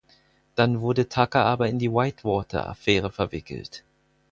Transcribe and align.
Dann 0.55 0.81
wurde 0.81 1.09
Tucker 1.09 1.45
aber 1.45 1.69
in 1.69 1.77
die 1.77 1.91
Whitewater-Affäre 1.93 3.11
verwickelt. 3.11 3.83